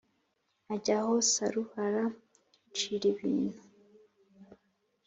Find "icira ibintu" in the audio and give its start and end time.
2.67-3.59